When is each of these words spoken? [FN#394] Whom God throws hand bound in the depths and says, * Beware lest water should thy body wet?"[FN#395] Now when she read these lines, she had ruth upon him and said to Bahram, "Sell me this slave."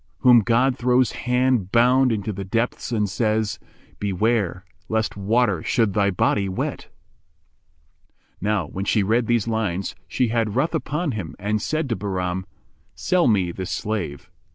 [FN#394] 0.01 0.07
Whom 0.21 0.39
God 0.39 0.77
throws 0.79 1.11
hand 1.11 1.71
bound 1.71 2.11
in 2.11 2.21
the 2.21 2.43
depths 2.43 2.91
and 2.91 3.07
says, 3.07 3.59
* 3.79 3.99
Beware 3.99 4.65
lest 4.89 5.15
water 5.15 5.61
should 5.61 5.93
thy 5.93 6.09
body 6.09 6.49
wet?"[FN#395] 6.49 8.41
Now 8.41 8.65
when 8.65 8.85
she 8.85 9.03
read 9.03 9.27
these 9.27 9.47
lines, 9.47 9.93
she 10.07 10.29
had 10.29 10.55
ruth 10.55 10.73
upon 10.73 11.11
him 11.11 11.35
and 11.37 11.61
said 11.61 11.87
to 11.89 11.95
Bahram, 11.95 12.47
"Sell 12.95 13.27
me 13.27 13.51
this 13.51 13.69
slave." 13.69 14.31